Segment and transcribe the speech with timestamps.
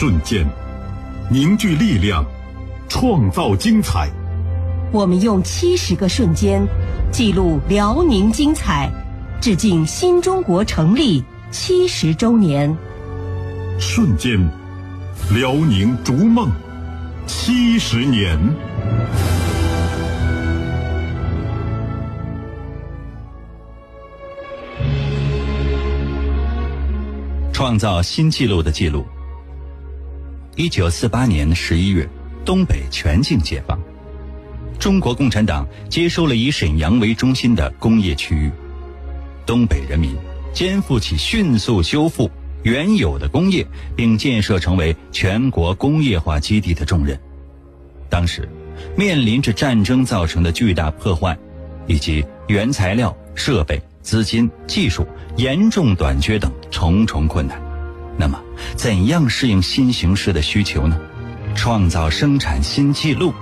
[0.00, 0.46] 瞬间，
[1.30, 2.24] 凝聚力量，
[2.88, 4.08] 创造精彩。
[4.90, 6.66] 我们用七十个瞬间，
[7.12, 8.90] 记录辽宁精彩，
[9.42, 12.74] 致敬新中国成立七十周年。
[13.78, 14.40] 瞬间，
[15.34, 16.50] 辽宁逐梦
[17.26, 18.38] 七十年。
[27.52, 29.04] 创造新纪录的记录。
[30.60, 32.06] 一九四八年十一月，
[32.44, 33.80] 东北全境解放，
[34.78, 38.50] 中国共产党接收了以沈阳为中心的工业区域，
[39.46, 40.14] 东北人民
[40.52, 42.30] 肩负起迅速修复
[42.62, 47.18] 原有的工业，并建设成为全国工业化基地的重任。
[48.10, 48.46] 当时，
[48.94, 51.38] 面临着战争造成的巨大破坏，
[51.86, 53.80] 以及原材料、设备。
[54.02, 57.58] 资金、技术严重短缺等重重困难，
[58.18, 58.38] 那么
[58.76, 60.98] 怎样适应新形势的需求呢？
[61.54, 63.34] 创造生产新纪录，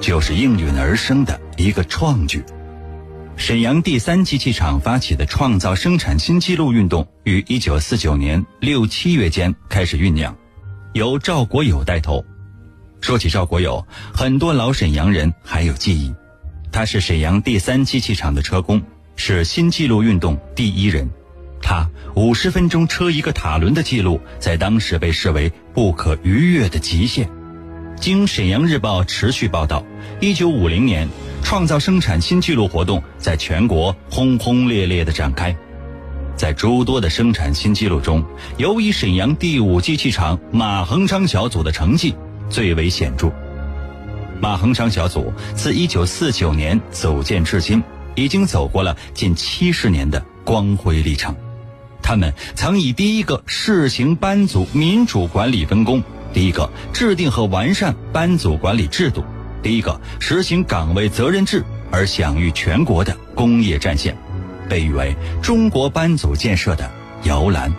[0.00, 2.44] 就是应运而生的一个创举。
[3.36, 10.36] 沈阳第三机器厂发起的创造生产新纪录运动，于一九四九年六七月间开始酝酿，
[10.92, 12.24] 由赵国友带头。
[13.00, 16.12] 说起赵国友，很多老沈阳人还有记忆，
[16.72, 18.82] 他是沈阳第三机器厂的车工。
[19.20, 21.10] 是新纪录运动第一人，
[21.60, 27.28] 他五十分钟车一个塔轮的记录，在当时被视为不可逾越的极限。
[28.00, 29.84] 经《沈阳日报》持续报道，
[30.20, 31.08] 一九五零年，
[31.42, 35.54] 创造生产新纪录活动在全国轰轰烈烈地展开。
[36.36, 38.24] 在诸多的生产新纪录中，
[38.56, 42.14] 尤以沈阳第五机器厂马恒昌小组的成绩
[42.48, 43.32] 最为显著。
[44.40, 47.82] 马恒昌小组自一九四九年组建至今。
[48.14, 51.36] 已经走过了近七十年的光辉历程，
[52.08, 59.22] 他们曾以第一个试行班组民主管理分工，第一个制定和完善班组管理制度，
[59.62, 64.16] 第一个实行岗位责任制而享誉全国的工业战线，
[64.70, 66.90] 被誉为中国班组建设的
[67.24, 67.70] 摇篮。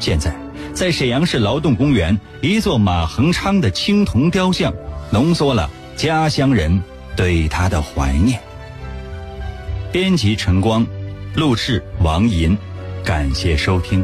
[0.00, 0.34] 现在，
[0.72, 4.72] 在沈阳市劳动公园，一座马恒昌的青铜雕像，
[5.10, 6.82] 浓缩了家乡人
[7.14, 8.40] 对他的怀念。
[9.92, 10.86] 编辑陈光，
[11.36, 12.56] 录制王银，
[13.04, 14.02] 感谢收听。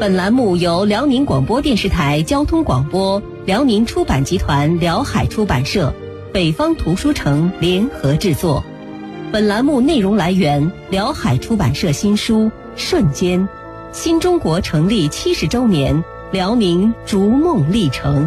[0.00, 5.94] 本栏目由辽宁广播电视台交通广播、辽宁出版集团辽海出版社、
[6.32, 8.64] 北方图书城联合制作。
[9.30, 13.48] 本栏目内容来源辽海出版社新书《瞬间：
[13.92, 18.26] 新中国成立七十周年辽宁逐梦历程》。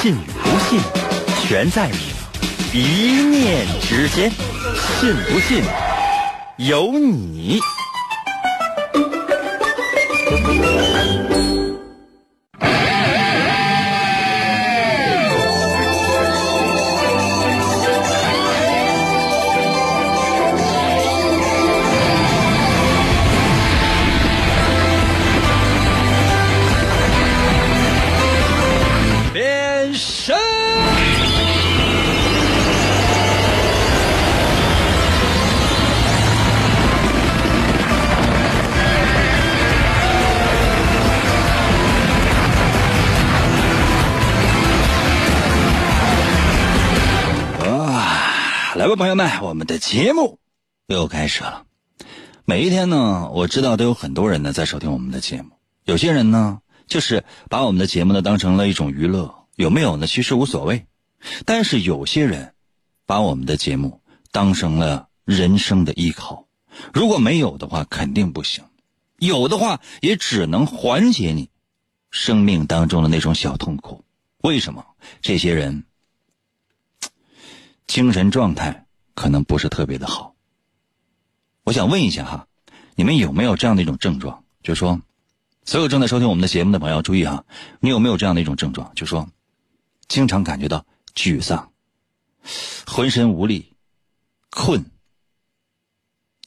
[0.00, 0.80] 信与不信，
[1.46, 1.98] 全在你
[2.72, 4.30] 一念之间。
[4.98, 5.62] 信不信，
[6.56, 7.60] 由你。
[48.80, 50.38] 来吧，朋友们，我们的节目
[50.86, 51.66] 又开始了。
[52.46, 55.50] 每一天呢，我知道都有很多人呢在收听我们的节目。
[55.84, 60.06] 有些人呢，就是把我们的节目呢当成了一种娱乐，有没有呢？
[60.06, 60.86] 其实无所谓。
[61.44, 62.54] 但是有些人，
[63.04, 64.00] 把我们的节目
[64.32, 66.46] 当成了人生的依靠。
[66.94, 68.64] 如果没有的话，肯定不行；
[69.18, 71.50] 有的话，也只能缓解你
[72.10, 74.06] 生命当中的那种小痛苦。
[74.38, 74.86] 为什么？
[75.20, 75.84] 这些人。
[77.90, 80.36] 精神状态可能不是特别的好。
[81.64, 82.46] 我想问一下哈，
[82.94, 84.44] 你们有没有这样的一种症状？
[84.62, 85.00] 就是说，
[85.64, 87.44] 所有正在收听我们的节目的朋友注意啊，
[87.80, 88.92] 你有没有这样的一种症状？
[88.94, 89.28] 就是说，
[90.06, 91.72] 经常感觉到沮丧，
[92.86, 93.74] 浑身无力，
[94.50, 94.84] 困，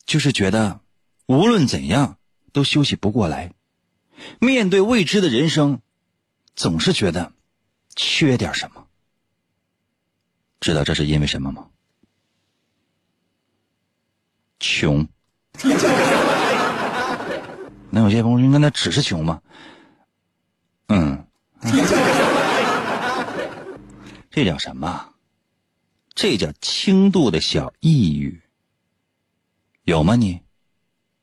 [0.05, 0.79] 就是觉得
[1.25, 2.19] 无论怎样
[2.53, 3.51] 都休息不过来。
[4.39, 5.81] 面对未知的人生，
[6.55, 7.33] 总是觉得
[7.97, 8.82] 缺点什么。
[10.63, 11.67] 知道这是因为什么吗？
[14.61, 15.05] 穷。
[17.91, 19.41] 那有些朋友应该：“那只是穷吗？”
[20.87, 21.27] 嗯，
[24.31, 25.09] 这叫什么？
[26.15, 28.41] 这叫轻度的小抑郁。
[29.83, 30.15] 有吗？
[30.15, 30.43] 你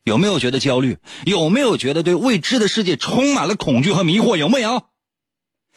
[0.05, 0.99] 有没有觉得焦虑？
[1.25, 4.37] 有没有觉得对未知的世界充满了恐惧和迷惑？
[4.37, 4.91] 有没有？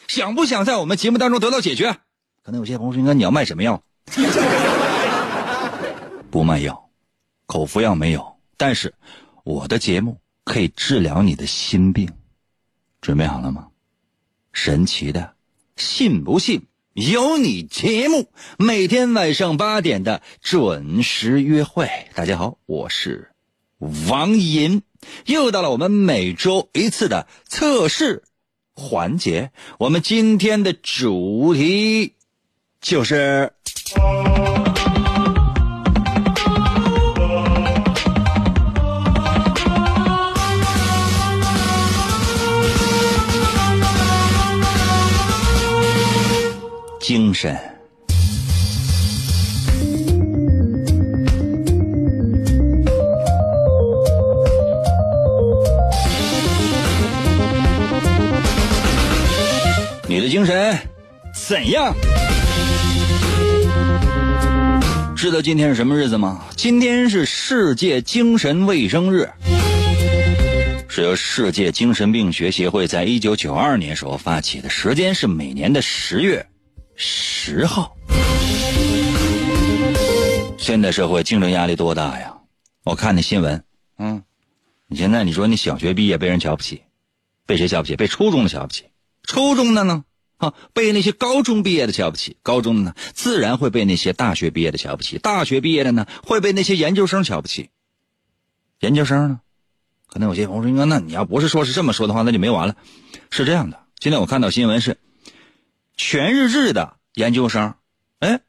[0.09, 1.98] 想不想在我们节目当中得到解决？
[2.44, 3.81] 可能有些朋友说：“应该你要卖什么药？”
[6.30, 6.90] 不卖药，
[7.45, 8.36] 口服药没有。
[8.57, 8.94] 但是
[9.45, 12.10] 我的节目可以治疗你的心病，
[13.00, 13.69] 准备好了吗？
[14.51, 15.36] 神奇的，
[15.78, 21.90] 信不信由你节目，每天晚上八点的准时约会。
[22.13, 23.31] 大家好，我是
[24.10, 24.81] 王银，
[25.28, 28.24] 又到了我们每周一次的测试
[28.74, 29.54] 环节。
[29.78, 32.16] 我们今天的主题
[32.83, 33.50] 就是。
[47.00, 47.57] 精神。
[60.07, 60.77] 你的精神
[61.33, 61.95] 怎样？
[65.23, 66.43] 知道今天是什么日子吗？
[66.57, 69.31] 今天是世界精神卫生日，
[70.89, 76.45] 是由世界精神病学协会在一九九二年时候发起的，时间是每年的十月。
[76.97, 77.95] 十号，
[80.57, 82.35] 现在社会竞争压力多大呀？
[82.83, 83.63] 我看那新闻，
[83.99, 84.21] 嗯，
[84.89, 86.81] 你现在你说你小学毕业被人瞧不起，
[87.45, 87.95] 被谁瞧不起？
[87.95, 88.83] 被初中的瞧不起，
[89.23, 90.03] 初中的呢？
[90.38, 97.69] 啊，被那些高中毕业的瞧不起，高中的呢，自然会被那些大学毕业的瞧不起，大学毕业的呢，会被那些研究生瞧不起。
[98.80, 99.39] 研究生呢？
[100.07, 102.75] 可能有些朋友说：“，那你要不是说是这么说的话，那就没完了。”
[103.31, 104.97] 是这样的，今天我看到新闻是。
[105.95, 107.75] 全日制的研究生，
[108.19, 108.41] 哎，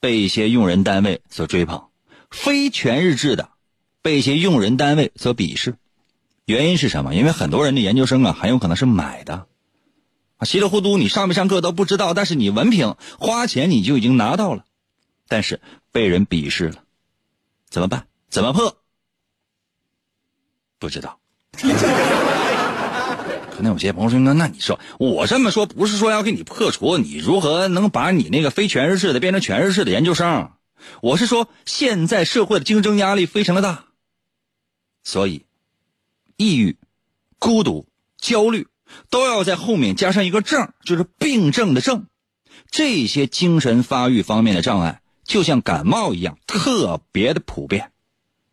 [0.00, 1.90] 被一些用人单位所追捧；
[2.30, 3.50] 非全日制的，
[4.02, 5.76] 被一些用人单位所鄙视。
[6.44, 7.14] 原因是什么？
[7.14, 9.46] 因为很多人的研究生啊，很有可能是买的，
[10.44, 14.64] 稀里糊涂你上没上课都不知道，但是你文凭花钱你就已经拿到了，
[15.28, 15.60] 但是
[15.92, 16.84] 被人鄙视了，
[17.68, 18.06] 怎么办？
[18.28, 18.76] 怎么破？
[20.78, 21.18] 不知道。
[23.56, 30.50] 可能有些朋友说：“那那你说我这么说，不是说要给你破除，你如何能把你那个非全日制的变成全日制的研究生？
[31.00, 33.84] 我是说，现在社会的竞争压力非常的大，
[35.04, 35.46] 所以，
[36.36, 36.76] 抑郁、
[37.38, 37.86] 孤独、
[38.18, 38.66] 焦虑
[39.10, 42.06] 都要在后面加上一个症，就是病症的症。
[42.70, 47.92] 这些精神发育方面的障碍，就像感冒一样，特别的普遍。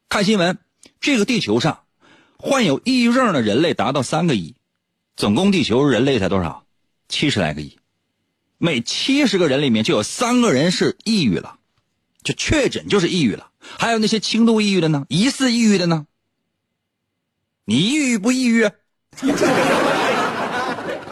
[0.09, 0.57] 看新闻，
[0.99, 1.83] 这个地球上
[2.38, 4.55] 患有抑郁症的人类达到三个亿。”
[5.17, 6.65] 总共地球人类才多少？
[7.07, 7.77] 七十来个亿，
[8.57, 11.59] 每七十个人里面就有三个人是抑郁了，
[12.24, 13.51] 就确诊就是抑郁了。
[13.60, 15.05] 还有那些轻度抑郁的呢？
[15.10, 16.07] 疑似抑郁的呢？
[17.65, 18.69] 你抑郁不抑郁？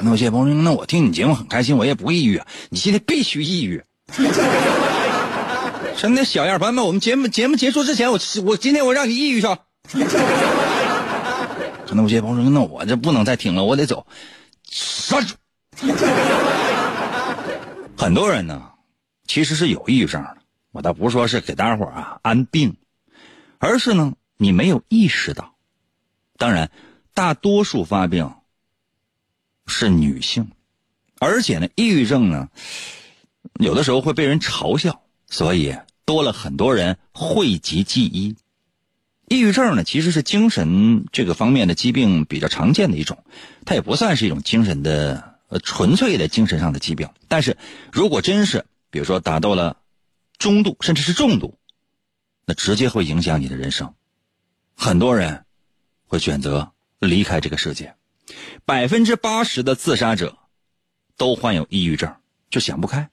[0.02, 2.48] 那有些朋友说：“那我听你节目很开心，我也不抑郁啊。
[2.70, 3.84] 你现在必须抑郁。
[5.98, 9.60] ”真的小样，朋友们，我们节目节目结束之前，我我今天我让你抑郁上。
[11.86, 14.06] 可能有些朋友说：“那我这不能再听了，我得走。”
[14.72, 15.36] 杀住！
[17.98, 18.62] 很多人呢，
[19.28, 20.38] 其实是有抑郁症的。
[20.72, 22.78] 我倒不是说是给大家伙啊安病，
[23.58, 25.56] 而是呢你没有意识到。
[26.38, 26.70] 当然，
[27.14, 28.32] 大多数发病
[29.70, 30.52] 是女性，
[31.20, 32.50] 而且呢，抑郁症呢
[33.60, 38.36] 有的时候会被人嘲笑，所以多了很多人讳疾忌医。
[39.28, 43.24] 抑郁症呢，其实是精神这个方面的疾病比较常见的一种，
[43.64, 47.08] 它也不算是一种精神的呃纯粹的精神上的疾病。
[47.28, 47.56] 但是
[47.92, 49.78] 如果真是比如说达到了
[50.40, 51.60] 中度甚至是重度，
[52.46, 53.94] 那直接会影响你的人生，
[54.76, 55.46] 很多人
[56.08, 57.94] 会选择离开这个世界。
[58.66, 60.38] 百分之八十的自杀者
[61.18, 62.16] 都患有抑郁症，
[62.50, 63.10] 就想不开，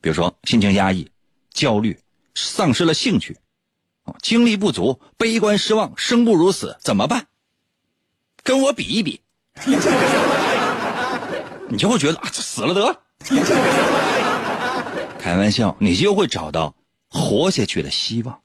[0.00, 1.10] 比如说心情压抑、
[1.52, 1.98] 焦虑、
[2.34, 3.38] 丧失了兴趣。
[4.22, 7.28] 精力不足，悲观失望，生不如死，怎么办？
[8.42, 9.20] 跟我比一比，
[11.68, 13.00] 你就会觉得啊，死了得了。
[15.20, 16.74] 开玩笑，你就会找到
[17.08, 18.40] 活下去的希望。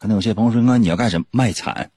[0.00, 1.26] 可能有些朋友说：“哥，你要干什么？
[1.30, 1.92] 卖惨？”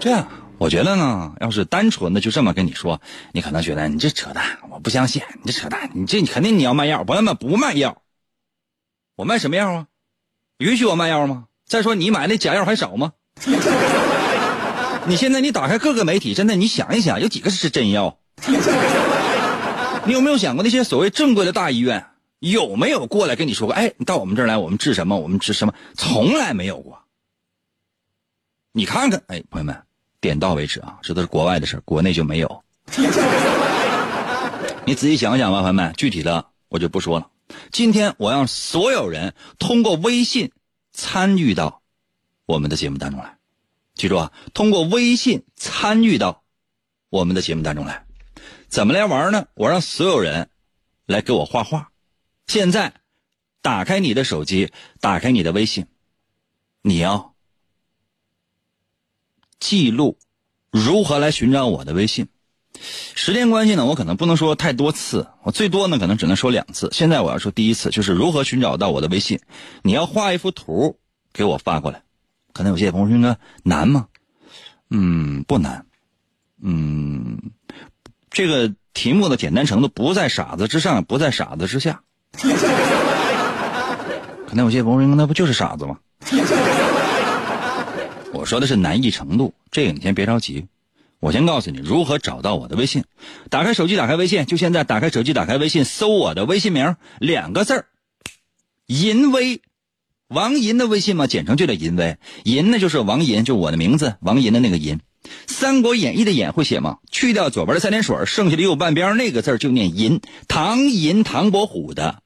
[0.00, 0.28] 这样，
[0.58, 3.00] 我觉得呢，要是单纯的就这么跟你说，
[3.32, 8.02] 你可能觉得你这扯淡，我不相信，你这扯淡，你这肯定你要卖药，朋友们不卖药，
[9.16, 9.86] 我卖什么药啊？
[10.58, 11.46] 允许我卖药吗？
[11.66, 13.12] 再说你买那假药还少吗？
[15.06, 18.18] 你现在你打开各个媒体，真的你想一想，有几个是真药？
[20.06, 22.06] 你有没有想过那些所谓正规的大医院
[22.38, 23.74] 有没有过来跟你说过？
[23.74, 25.18] 哎，你到我们这儿来，我们治什么？
[25.18, 25.74] 我们治什么？
[25.94, 27.02] 从来没有过。
[28.72, 29.87] 你看看，哎，朋友们。
[30.20, 32.64] 点到为止啊，这都是国外的事国内就没有。
[34.84, 37.30] 你仔细想想吧，朋友们，具体的我就不说了。
[37.70, 40.52] 今天我让所有人通过微信
[40.92, 41.82] 参与到
[42.46, 43.36] 我们的节目当中来，
[43.94, 46.42] 记住啊，通过微信参与到
[47.10, 48.04] 我们的节目当中来。
[48.68, 49.46] 怎么来玩呢？
[49.54, 50.50] 我让所有人
[51.06, 51.90] 来给我画画。
[52.46, 52.94] 现在
[53.62, 55.86] 打开你的手机，打开你的微信，
[56.82, 57.34] 你要。
[59.60, 60.18] 记录
[60.70, 62.28] 如何来寻找我的微信？
[63.14, 66.88] 时间关系呢，我可能不能说太多次，我最多呢可能只能说两次。
[66.92, 69.40] 现在我要说第一次，就是如何寻找到我的微信。
[69.82, 70.96] 你要画一幅图
[71.32, 72.02] 给我发过来。
[72.52, 74.06] 可能有些朋友说呢，难吗？
[74.90, 75.86] 嗯，不难。
[76.62, 77.38] 嗯，
[78.30, 82.02] 这个题目的简单程度不在傻子之上，不在傻子之下。
[84.46, 85.98] 可能有些朋友说，那不就是傻子吗？
[88.32, 90.66] 我说的是难易程度，这个你先别着急，
[91.18, 93.04] 我先告诉你如何找到我的微信。
[93.50, 97.86] 打开手机，打开微信，就现在打开手机，打开微信，搜我的微信名，两个字儿，
[98.86, 99.62] 银威，
[100.28, 102.18] 王银的微信嘛，简称就叫银威。
[102.44, 104.96] 银呢就是王银，就我的名字王银的那个银。
[105.46, 106.98] 《三国演义》的演会写吗？
[107.10, 110.20] 去掉左边的三点水，剩下的右半边那个字就念银。
[110.46, 112.22] 唐银唐伯虎的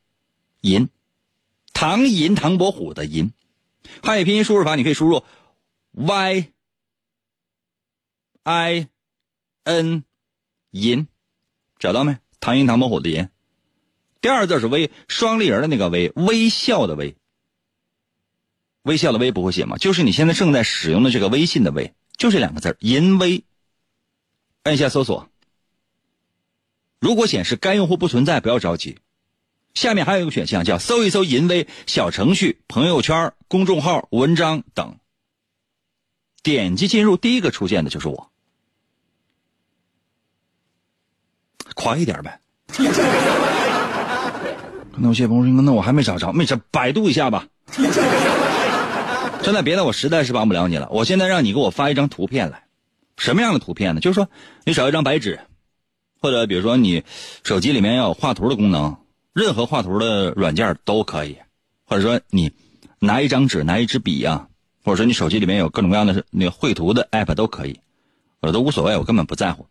[0.61, 0.89] 银，
[1.73, 3.33] 唐银唐伯虎的银。
[4.03, 5.23] 汉语拼音输入法你可以输入。
[5.93, 6.53] Y
[8.45, 8.89] i
[9.65, 10.05] n
[10.71, 11.07] 银，
[11.79, 12.19] 找到没？
[12.41, 13.29] 唐寅唐伯虎的寅，
[14.21, 17.15] 第二字是微，双立人的那个微，微笑的微，
[18.83, 19.77] 微笑的微不会写吗？
[19.77, 23.45] 就是你现在正在使用的这个微信的微，就这两个字银微。
[24.65, 25.29] 按一下搜索，
[27.01, 28.99] 如果显示该用户不存在，不要着急，
[29.75, 34.97] 下面还有一个选项叫搜一搜银微小程序、朋友圈、公众号、文章等。
[36.43, 38.31] 点击进入，第一个出现的就是我。
[41.75, 42.41] 快一点呗！
[44.93, 47.47] 可能有些朋友说：“那我还没找着，没事，百度一下吧。”
[49.43, 50.89] 真的别的我实在是帮不了你了。
[50.91, 52.65] 我现在让你给我发一张图片来，
[53.17, 54.01] 什么样的图片呢？
[54.01, 54.29] 就是说，
[54.65, 55.41] 你找一张白纸，
[56.21, 57.03] 或者比如说你
[57.43, 58.97] 手机里面要有画图的功能，
[59.33, 61.39] 任何画图的软件都可以。
[61.85, 62.53] 或者说你
[62.99, 64.47] 拿一张纸，拿一支笔呀。
[64.85, 67.81] 或者说你手机里面有各种各样的那个绘图的 app 都可以，
[68.41, 69.67] 我都无所谓，我根本不在乎。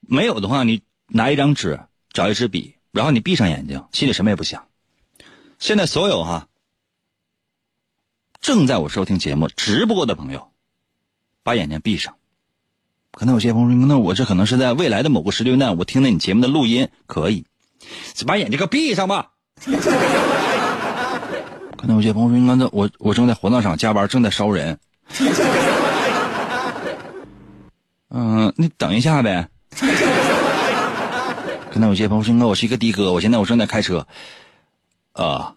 [0.00, 1.80] 没有的话，你拿一张纸，
[2.12, 4.66] 找一支笔，然后你闭上眼睛，心里什么也不想。
[5.58, 6.48] 现在所有哈
[8.40, 10.50] 正在我收听节目直播的朋友，
[11.42, 12.16] 把眼睛闭上。
[13.12, 17.46] 可能有些朋友说，那我这可能是在未来的某个时间段，我听到你节目的录音可以，
[18.26, 19.32] 把眼睛给闭上吧。
[21.86, 24.78] 那有些朋友说：“那我我正在火葬场加班，正在烧人。
[28.10, 29.48] ”嗯，你等一下呗。
[31.70, 34.06] 可能有些朋友说：“那我是一个的哥，我现在我正在开车。”
[35.12, 35.54] 啊，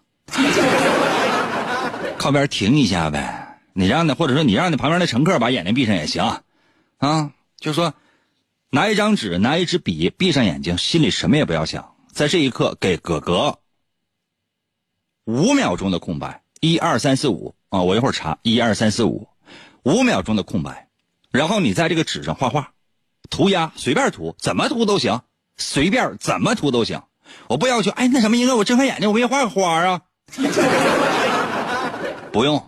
[2.16, 3.60] 靠边停一下呗。
[3.72, 6.42] 你让那或者说你让那旁边的乘客把眼睛闭上也行，
[6.98, 7.94] 啊，就说
[8.70, 13.58] 拿一张纸，拿一支笔，闭上眼睛，心里什么也不要想，在这一刻给哥哥。
[15.28, 17.54] 五秒钟的空白，一二三四五。
[17.68, 17.82] 啊！
[17.82, 19.28] 我一会儿查，一二三四五，
[19.82, 20.88] 五秒钟的空白，
[21.30, 22.72] 然后你在这个纸上画画，
[23.28, 25.20] 涂鸦随便涂，怎么涂都行，
[25.58, 27.02] 随便怎么涂都行。
[27.46, 30.00] 我不要求，哎，那什么，应该我睁开眼睛，我给你画个花啊。
[32.32, 32.66] 不用，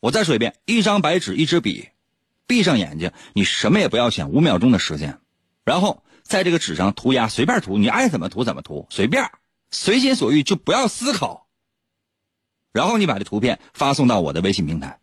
[0.00, 1.90] 我再说一遍，一张白纸，一支笔，
[2.46, 5.18] 闭上眼睛，你什么也不要想，五秒钟的时间，
[5.62, 9.30] 然后在这个纸上涂鸦，随便涂，你爱怎么涂怎么涂，随便，
[9.70, 11.48] 随心所欲，就不要思考。
[12.72, 14.98] 然后你把这图片发送到我的微信平台，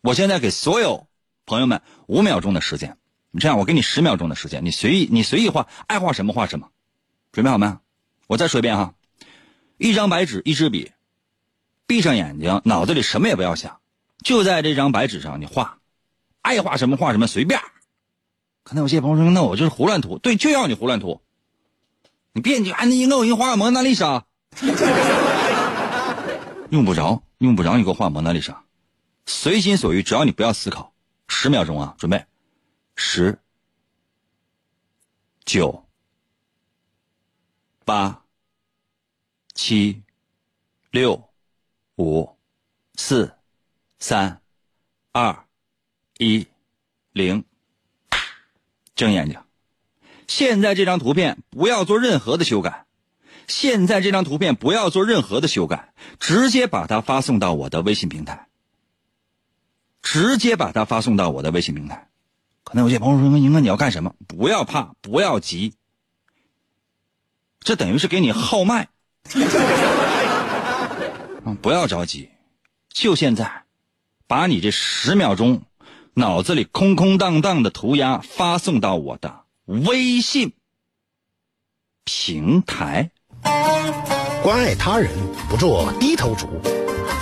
[0.00, 1.06] 我现在给所有
[1.44, 2.96] 朋友们五秒钟的时间，
[3.30, 6.70] 你这样我给你十秒钟的时间，你随意你随意画，爱画什么画什么，
[7.32, 7.78] 准备好没？
[8.26, 8.94] 我再说一遍哈，
[9.78, 10.90] 一张白纸，一支笔，
[11.86, 13.78] 闭上眼睛，脑子里什么也不要想，
[14.24, 15.78] 就在这张白纸上你画，
[16.40, 17.60] 爱画什么画什么，随便。
[18.64, 21.20] 可能有些朋友说，那我就是胡乱涂，对，就要你胡乱涂，
[22.32, 24.24] 你别你哎，那应该我你画个蒙娜丽莎，
[26.70, 28.64] 用不着，用不着你给我画蒙娜丽莎，
[29.26, 30.92] 随心所欲，只要你不要思考。
[31.28, 32.24] 十秒钟啊，准备，
[32.94, 33.38] 十、
[35.44, 35.84] 九、
[37.84, 38.22] 八、
[39.54, 40.02] 七、
[40.90, 41.28] 六、
[41.96, 42.36] 五、
[42.94, 43.34] 四、
[43.98, 44.40] 三、
[45.12, 45.44] 二、
[46.18, 46.46] 一、
[47.12, 47.44] 零，
[48.94, 49.40] 睁眼睛。
[50.28, 52.85] 现在这张图片不要做任何的修改。
[53.48, 58.48] 现在这张图片不要做任何的修改，直接把它发送到我的微信平台。
[60.02, 62.08] 直接把它发送到我的微信平台。
[62.62, 65.74] 可能有些朋友说：“宁哥，你要干什么？”不要怕，不要急。
[67.58, 68.88] 这等于是给你号脉。
[71.44, 72.30] 嗯，不要着急，
[72.88, 73.64] 就现在，
[74.28, 75.62] 把你这十秒钟
[76.14, 80.52] 脑子里空空荡荡的涂鸦发送到我的微信
[82.04, 83.10] 平台。
[84.42, 85.10] 关爱他人，
[85.48, 86.46] 不做低头族，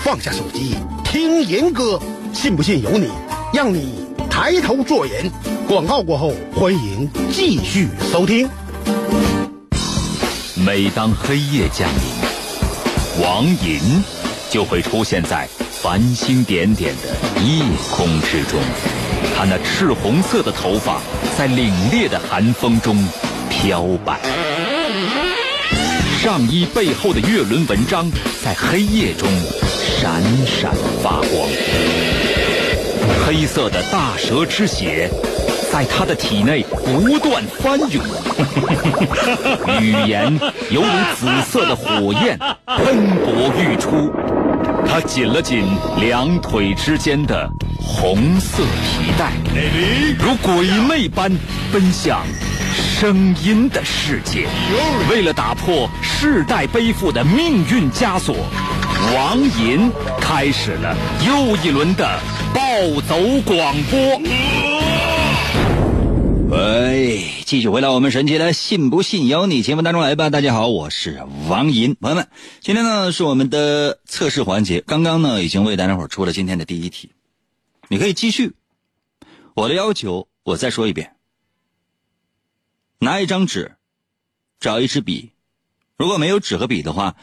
[0.02, 1.98] 放下手机听严歌，
[2.32, 3.08] 信不信由你，
[3.52, 5.30] 让你抬头做人。
[5.66, 8.48] 广告过后，欢迎继续收听。
[10.54, 14.04] 每当黑夜降临，王银
[14.50, 18.60] 就会出现在繁星点点的夜空之中，
[19.34, 21.00] 他那赤红色的头发
[21.38, 22.96] 在凛冽的寒风中
[23.48, 24.20] 飘摆。
[26.24, 28.10] 上衣背后的月轮纹章
[28.42, 29.28] 在黑夜中
[29.68, 31.46] 闪闪发光，
[33.26, 35.10] 黑色的大蛇之血
[35.70, 38.02] 在他的体内不断翻涌，
[39.82, 40.32] 语言
[40.70, 42.38] 犹如紫色的火焰
[42.68, 44.10] 喷薄欲出。
[44.88, 45.66] 他紧了紧
[46.00, 47.46] 两腿之间的
[47.78, 49.30] 红色皮带，
[50.18, 51.30] 如鬼魅般
[51.70, 52.22] 奔向。
[52.74, 54.48] 声音的世界，
[55.08, 58.34] 为了打破世代背负的命运枷锁，
[59.14, 59.88] 王银
[60.20, 62.18] 开始了又一轮的
[62.52, 64.20] 暴走广播。
[66.48, 70.28] 喂，继续回到我们神奇的“信不信由你”节目当中来吧。
[70.30, 72.26] 大家好，我是王银，朋友们，
[72.60, 77.12] 今天呢是我们的测试环节，刚刚呢已经为大家伙出了今天的第一题，
[77.88, 78.54] 你可以继续。
[79.54, 81.12] 我的要求，我再说一遍。
[82.98, 83.76] 拿一张纸，
[84.60, 85.32] 找一支笔。
[85.96, 87.16] 如果没有纸和笔的话，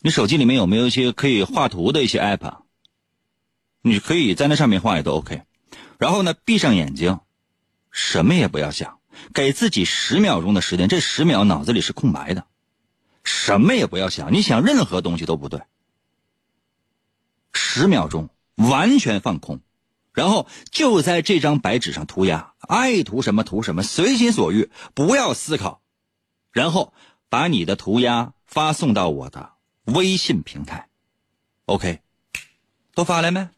[0.00, 2.58] 你手机里面有没有一些可以画图的一些 app？
[3.82, 5.42] 你可以在那上面画也都 OK。
[5.98, 7.20] 然后呢，闭上眼睛，
[7.90, 8.98] 什么也不要想，
[9.32, 10.88] 给自己十秒钟的时间。
[10.88, 12.46] 这十秒脑子里是空白的，
[13.24, 15.62] 什么也不要想，你想任何东西都不对。
[17.52, 19.60] 十秒钟完全放空。
[20.16, 25.82] 然后就在这张白纸上涂鸦，爱涂什么涂什么，随心所欲，不要思考。
[26.52, 26.94] 然后
[27.28, 29.52] 把你的涂鸦发送到我的
[29.84, 30.88] 微信平台。
[31.66, 32.00] OK，
[32.94, 33.50] 都发来没？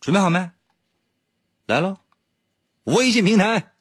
[0.00, 0.50] 准备好没？
[1.66, 1.98] 来喽，
[2.82, 3.74] 微信平台，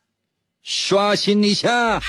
[0.62, 2.00] 刷新一下。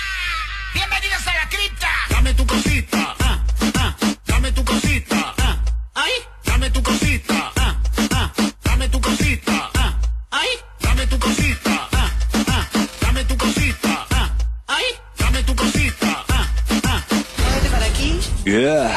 [18.53, 18.91] 约。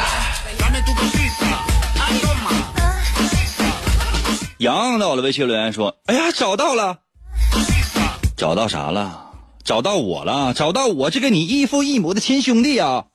[4.58, 6.98] 杨到了微信留言说：“哎呀，找到了，
[8.36, 9.32] 找到啥了？
[9.63, 13.06] 找到我了，找到我这个你异父异母的亲兄弟啊！”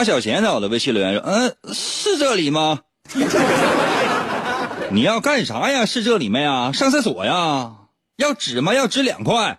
[0.00, 2.78] 马小贤在我的微信留言说：“嗯，是这里吗？
[4.90, 5.84] 你要干啥呀？
[5.84, 6.72] 是这里没呀？
[6.72, 7.72] 上厕所呀？
[8.16, 8.72] 要纸吗？
[8.72, 9.58] 要纸两块。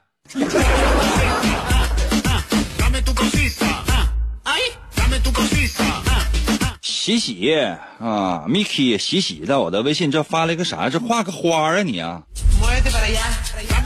[6.82, 7.54] 洗洗
[7.99, 10.89] 啊，Miki 洗洗在我的微信这发了一个啥？
[10.89, 12.23] 这画个花啊你啊？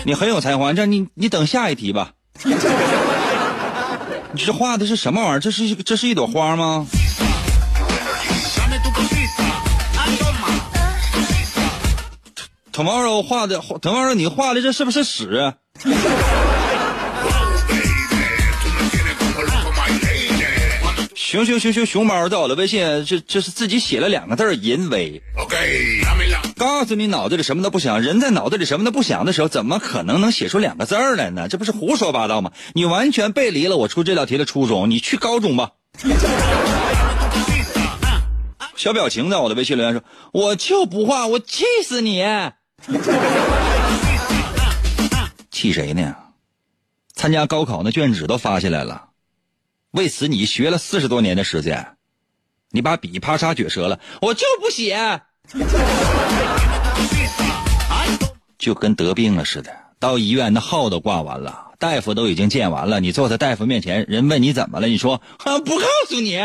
[0.06, 2.14] 你很有才华，这你你等下一题吧。”
[4.36, 5.40] 你这画的是什么玩意儿？
[5.40, 6.86] 这是这是一朵花吗
[12.74, 15.54] ？Tomorrow 画的，Tomorrow 你画的这是不是屎？
[21.36, 25.22] 熊熊熊熊熊猫在我的微信，这这是自己写了两个字儿“淫威”。
[25.38, 26.02] OK，
[26.56, 31.50] 告诉你，脑子里什么都不想，人在脑子里什么都不想的时候，怎么可能能写出两个字来呢？
[31.50, 32.54] 这不是胡说八道吗？
[32.74, 34.90] 你完全背离了我出这道题的初衷。
[34.90, 35.72] 你去高中吧。
[38.78, 42.24] 小表情在我的微信留言说：“我就不画，我气死你！”
[45.52, 46.16] 气谁呢？
[47.14, 49.05] 参加高考那卷纸都发下来了，
[49.96, 51.96] 为此你学了四十多年的时间，
[52.72, 55.22] 你把笔啪嚓撅折了，我就不写，
[58.60, 59.74] 就跟得病了似的。
[59.98, 66.38] 到医院那号都挂完了，大夫都已经见完了，你坐在大夫面前，人问你怎么了，你说 不告诉你。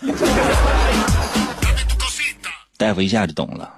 [2.76, 3.72] 大夫一下就懂了，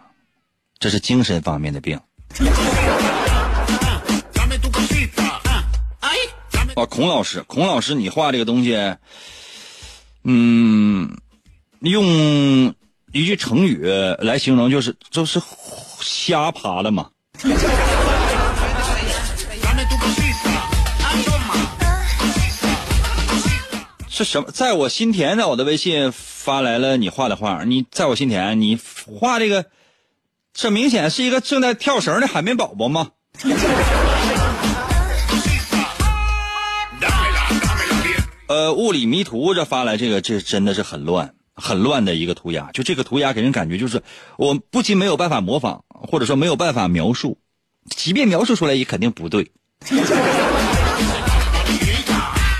[0.81, 2.01] 这是精神方面的病。
[6.75, 8.97] 啊，孔老师，孔老师，你画这个东西，
[10.25, 11.19] 嗯，
[11.81, 12.75] 用
[13.13, 13.85] 一句成语
[14.19, 15.41] 来形容，就是就是
[16.01, 17.11] 瞎爬的嘛。
[24.09, 24.51] 是什么？
[24.51, 27.65] 在我心田，在我的微信发来了你画的画。
[27.65, 28.79] 你在我心田，你
[29.21, 29.67] 画这个，
[30.55, 33.11] 这明显是一个正在跳绳的海绵宝宝吗？
[38.53, 42.71] 呃，物理迷途这发来这个，这真的是很乱，很乱的一个涂鸦。
[42.73, 44.03] 就这个涂鸦给人感觉就是，
[44.37, 47.39] 我不仅没有办法模仿，或者说没有办法描述，
[47.97, 49.51] 即便描述出来也肯定不对。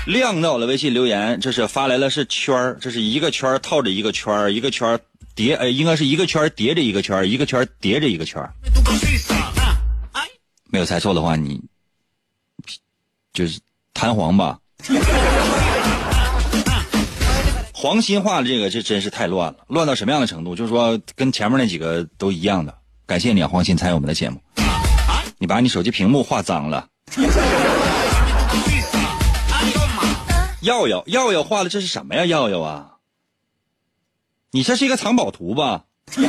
[0.07, 4.99] 亮到了微信留言，这是发来了是圈儿，这是一个圈套着一个圈儿，一个圈
[5.35, 8.43] 叠，呃，应该是一个圈叠着一个圈，一个圈叠着一个圈。
[10.71, 11.61] 没有猜错的话，你
[13.31, 13.59] 就是
[13.93, 14.57] 弹簧吧？
[17.83, 20.55] 黄鑫画的这个，这真是太乱了，乱到什么样的程度？
[20.55, 22.73] 就是说，跟前面那几个都一样的。
[23.05, 24.39] 感谢你啊，黄鑫参与我们的节目。
[25.37, 26.87] 你把你手机屏幕画脏了。
[30.61, 32.25] 耀耀，耀耀画的这是什么呀？
[32.25, 32.91] 耀耀啊，
[34.51, 35.83] 你这是一个藏宝图吧？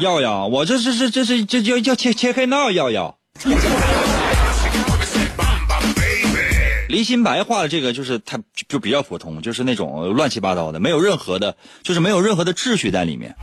[0.00, 3.18] 耀耀，我这是是这是这叫叫切切开闹，耀耀。
[6.88, 13.34] 离心白画的这个就是他就比较普通，就是那种乱七八糟的，没有任何的，就是没有任何的秩序在里面。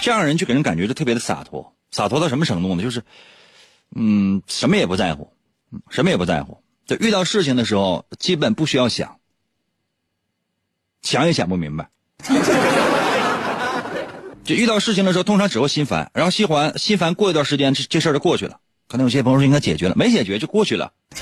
[0.00, 2.82] 这样人就给人感觉就特别的洒脱，洒脱到什么程度呢？
[2.82, 3.02] 就是，
[3.94, 5.32] 嗯，什么也不在乎，
[5.90, 6.62] 什么也不在乎。
[6.86, 9.18] 就遇到事情的时候，基本不需要想，
[11.02, 11.88] 想也想不明白。
[14.44, 18.58] 就遇到事情的时候，通常只会心烦，然后心烦心烦，过一段时间，这这事儿就过去了。
[18.92, 20.92] 可能有些朋友说应该解决了，没解决就过去了。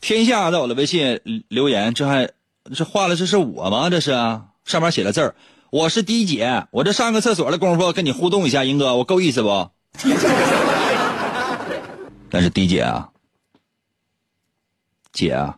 [0.00, 2.28] 天下在我的微信留言，这还
[2.74, 3.88] 这画的这是我吗？
[3.88, 4.10] 这是
[4.64, 5.36] 上面写的字儿，
[5.70, 9.70] 我是迪姐，我这上个厕所的功夫跟你互动一下，英哥，我够意思不？
[12.30, 13.10] 但是迪姐啊，
[15.12, 15.56] 姐啊，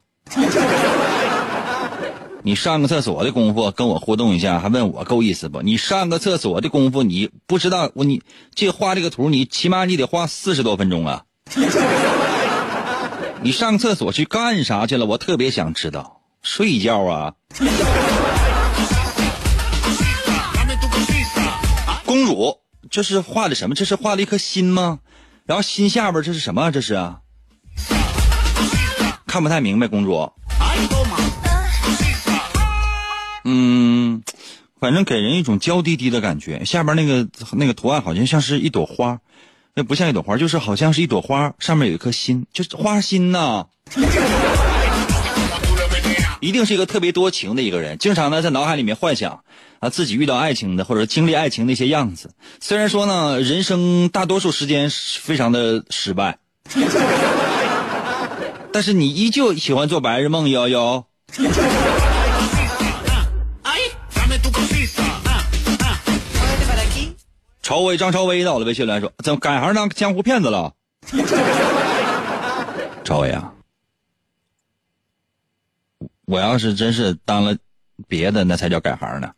[2.43, 5.61] 你上个厕所的功夫跟我互动一下，还问我够意思不？
[5.61, 8.23] 你上个厕所的功夫，你不知道我你
[8.55, 11.25] 这画这个图，你起码你得画四十多分钟啊！
[13.43, 15.05] 你上厕所去干啥去了？
[15.05, 16.23] 我特别想知道。
[16.43, 17.35] 睡觉啊！
[22.07, 23.75] 公主，这是画的什么？
[23.75, 25.01] 这是画了一颗心吗？
[25.45, 26.71] 然后心下边这是什么？
[26.71, 27.19] 这是啊，
[29.27, 30.33] 看不太明白，公主。
[33.53, 34.23] 嗯，
[34.79, 36.65] 反正给人一种娇滴滴的感觉。
[36.65, 39.19] 下边那个那个图案好像像是一朵花，
[39.75, 43.67] 那不像一朵花，就是好像是一朵花，上面有一颗心，就是花心呐。
[46.41, 49.43] 一定是一个特别多情的一个人，经常呢在脑海里面幻想
[49.81, 52.31] 啊自己遇到爱情的或者经历爱情那些样子。
[52.61, 54.89] 虽然说呢，人生大多数时间
[55.21, 56.39] 非常的失败，
[58.73, 61.05] 但是你依旧喜欢做白日梦，幺幺。
[67.71, 70.73] 朝威张朝威到了微信来说，怎么改行当江湖骗子了？
[73.05, 73.53] 朝威啊。
[76.27, 77.57] 我要是真是当了
[78.09, 79.31] 别的，那才叫改行呢。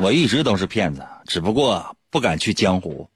[0.00, 3.10] 我一直都是骗子，只不过不敢去江湖。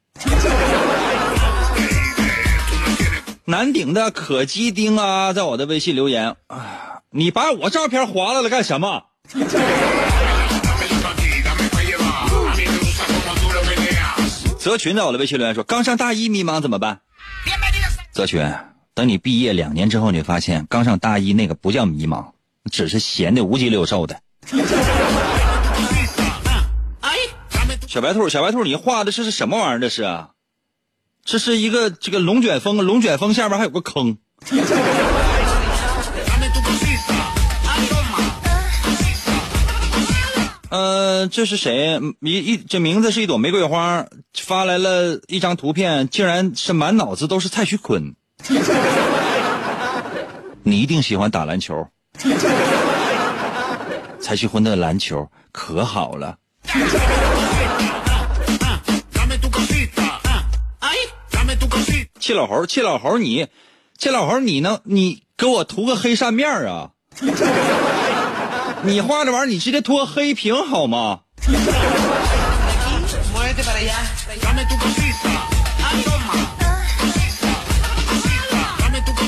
[3.46, 9.04] 南顶的可鸡丁啊，在我的微信留言啊，你把我照片划了了干什么？
[14.58, 17.00] 泽群在我的微信留言说，刚上大一迷茫怎么办？
[18.12, 18.52] 泽群。
[18.92, 22.32] 等你毕业两年之后，你发现刚上大一那个不叫迷茫，
[22.70, 24.20] 只是闲的无鸡六兽的。
[27.86, 29.80] 小白兔，小白兔，你画的这是什么玩意儿？
[29.80, 30.30] 这是啊，
[31.24, 34.18] 这是一个这个龙卷风，龙卷风下边还有个坑。
[40.70, 41.98] 呃，这是谁？
[42.20, 44.04] 一一这名字是一朵玫瑰花，
[44.38, 48.14] 发来了一张图片，竟然是满脑子都是蔡徐坤。
[50.62, 51.88] 你一定喜欢打篮球，
[54.20, 56.36] 蔡徐坤的篮球可好了。
[62.20, 63.46] 气老猴，气老猴，你，
[63.96, 66.90] 气老猴，你能你给我涂个黑扇面啊？
[68.84, 71.20] 你画这玩意儿，你直接拖黑屏好吗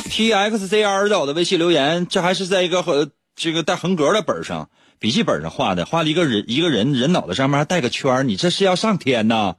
[0.08, 9.54] ？T X Z R 在我的微信留言，这还是在一个和这个带横格的本上，笔记本上画的，画了一个人一个人人脑袋上面还带个圈你这是要上天呐？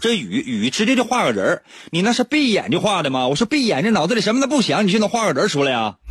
[0.00, 3.28] 这雨雨直接就画个人儿你那是闭眼就画的吗？
[3.28, 5.96] 我说闭眼这，脑子里什么都不想，你就能画个人儿出来呀？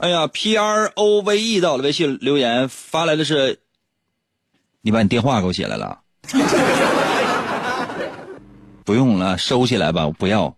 [0.00, 3.60] 哎呀，P R O V E 到了微信留言发来的是，
[4.82, 6.00] 你把你电话给我写来了，
[8.84, 10.54] 不用了，收起来吧，我不要。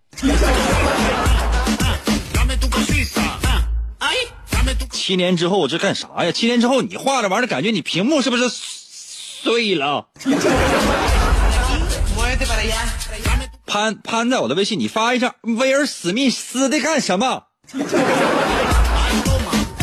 [4.91, 6.33] 七年之后我这干啥呀？
[6.33, 8.49] 七年之后你画这玩意儿，感觉你屏幕是不是
[9.47, 10.09] 碎了？
[13.65, 17.45] 潘潘在我的微信，你发一下威尔史密斯的干什么？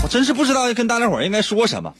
[0.04, 1.94] 我真是不知道跟大家伙儿应该说什么。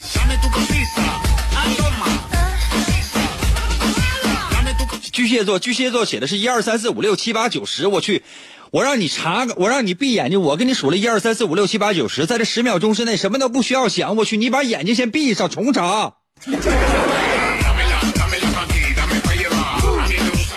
[5.14, 8.24] 巨蟹座，巨蟹座写的是一二三四五六七八九十，我去，
[8.72, 16.16] 我让你查个，我让你闭眼睛，我给你数了一二三四五六七八九十，在这十秒钟之内什么都不需要想，我去，你把眼睛先闭上，重查。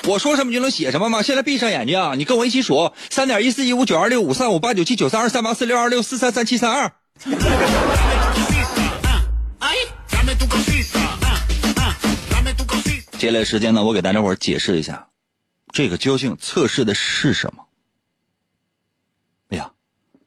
[0.07, 1.23] 我说什么就能写什么吗？
[1.23, 6.93] 现在闭上眼睛，你跟我一起数：三点一四一五九二六五三五八九七九三二三八四六二六四三三七三二。
[13.19, 15.09] 接下来时间呢，我给大家伙解释一下，
[15.73, 17.65] 这个究竟测试的是什么？
[19.49, 19.73] 哎呀，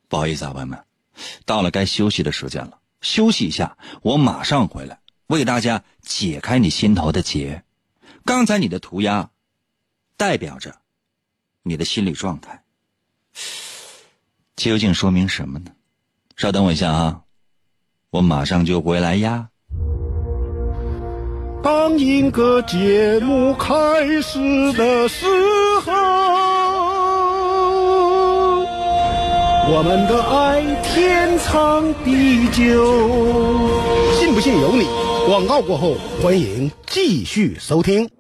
[0.10, 0.84] 不好意思啊，朋友们，
[1.46, 7.64] 到了该休息的时间了，休息一下，我马上回来为大家解开你心头的结。
[8.26, 9.30] 刚才你的涂鸦，
[10.20, 10.76] 代表着
[11.64, 12.62] 你的心理状态，
[14.58, 15.72] 究竟说明什么呢？
[16.36, 17.22] 稍等我一下啊，
[18.10, 19.48] 我马上就回来呀。
[21.64, 23.72] 当一个节目开
[24.22, 25.26] 始的时
[25.86, 25.94] 候，
[29.72, 34.20] 我们的爱天长地久。
[34.20, 34.84] 信不信由你。
[35.28, 38.19] 广告过后，欢迎继续收听。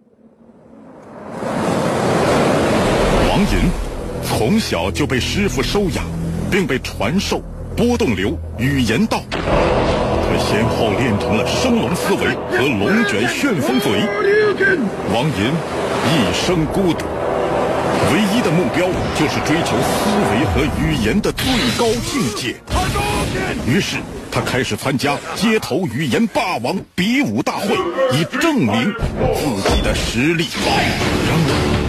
[3.40, 3.72] 王寅
[4.22, 6.04] 从小就被师傅收养，
[6.52, 7.42] 并被传授
[7.74, 9.24] 波动流语言道。
[9.32, 14.02] 他先后练成了升龙思维和龙卷旋风嘴。
[15.14, 15.54] 王寅
[16.04, 17.06] 一生孤独，
[18.12, 21.46] 唯一的目标就是追求思维和语言的最
[21.78, 22.58] 高境界。
[23.66, 23.96] 于是
[24.30, 27.74] 他开始参加街头语言霸王比武大会，
[28.18, 28.94] 以证明
[29.34, 30.46] 自己的实力。
[31.30, 31.89] 然而。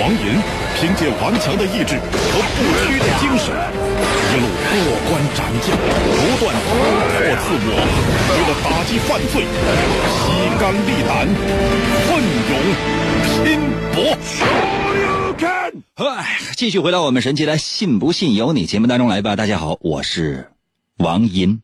[0.00, 0.18] 王银
[0.76, 3.54] 凭借顽强的意志和不屈的精神，
[4.32, 4.74] 一路过
[5.08, 7.72] 关斩将，不断突破自我，
[8.30, 9.46] 为了打击犯罪，
[10.20, 10.26] 披
[10.58, 11.12] 肝沥胆，
[12.06, 12.10] 奋
[12.50, 12.52] 勇
[13.44, 13.46] 拼
[13.94, 13.96] 搏。
[15.94, 16.02] 嗨，
[16.56, 19.36] 继续回到我们神奇的“信不信由你”节目当中来吧。
[19.36, 20.50] 大家好，我是
[20.98, 21.60] 王银。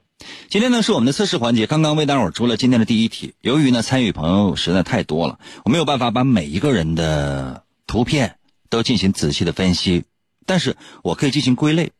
[0.48, 3.34] 今天呢是我们的测试环节，刚刚为大伙出了今天的第一题。
[3.40, 10.04] 由于呢参与朋友实在太多了，我没有办法把每一个人的图片都进行仔细的分析，
[10.46, 11.90] 但是我可以进行归类。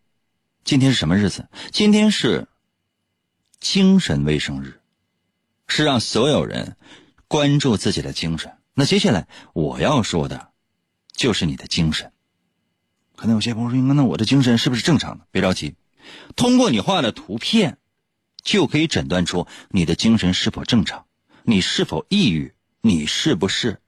[0.63, 1.49] 今天是什么日子？
[1.73, 2.47] 今天是
[3.59, 4.81] 精神卫生日，
[5.67, 6.77] 是让所有人
[7.27, 8.53] 关注自己的精神。
[8.73, 10.53] 那接下来我要说的，
[11.11, 12.13] 就是你的精神。
[13.17, 15.75] 可能有些朋友说：“那我的精神是不是正常的？”别着急，
[16.37, 17.79] 通过你画的图片。
[18.45, 21.07] 就可以诊断出你的精神是否正常，
[21.43, 23.81] 你是否抑郁，你是不是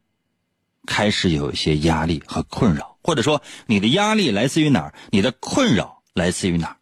[0.86, 6.76] 开始有一些压力和困扰，或者说你的压力来自于哪儿，你的困扰来自于哪儿？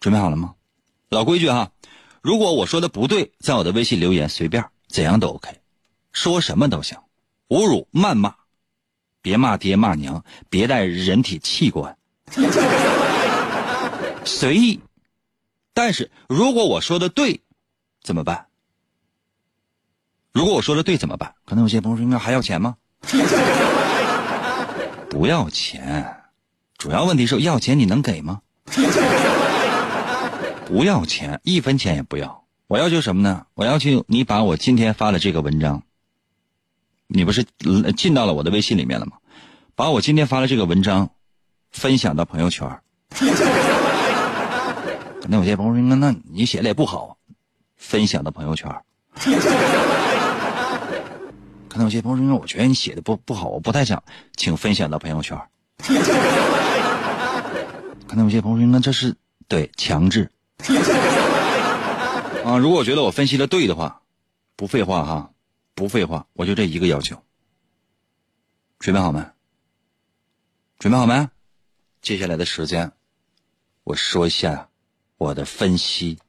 [0.00, 0.54] 准备好了吗？
[1.08, 1.70] 老规矩哈，
[2.20, 5.60] 如果我说的不对，在我的微信留言随便怎样都 OK，
[6.12, 6.98] 说什么都行，
[7.48, 8.34] 侮辱、谩骂
[9.22, 11.96] 别骂爹骂娘，别带人体器官，
[14.24, 14.80] 随意。
[15.72, 17.42] 但是如果我说的对，
[18.02, 18.46] 怎么办？
[20.34, 21.32] 如果我说的对怎么办？
[21.46, 22.74] 可能有些朋友说，应该还要钱吗？
[25.08, 26.16] 不要钱，
[26.76, 28.40] 主要问题是要钱你能给吗？
[30.66, 32.42] 不要钱，一分钱也不要。
[32.66, 33.46] 我要求什么呢？
[33.54, 35.84] 我要求你把我今天发的这个文章，
[37.06, 37.46] 你不是
[37.96, 39.12] 进到了我的微信里面了吗？
[39.76, 41.10] 把我今天发的这个文章
[41.70, 42.68] 分享到朋友圈。
[45.22, 47.18] 可能有些朋友说，那那你写的也不好，
[47.76, 48.68] 分享到朋友圈。
[51.74, 54.00] 可能有些朋友说，我觉得你写的不不好，我不太想
[54.36, 55.36] 请分享到朋友圈。
[58.06, 59.12] 可能有些朋友说，那这是
[59.48, 60.30] 对强制。
[62.44, 64.00] 啊，如果我觉得我分析的对的话，
[64.54, 65.32] 不废话哈，
[65.74, 67.20] 不废话，我就这一个要求。
[68.78, 69.20] 准备好没？
[70.78, 71.28] 准备好没？
[72.02, 72.92] 接下来的时间，
[73.82, 74.68] 我说一下
[75.18, 76.20] 我的分析。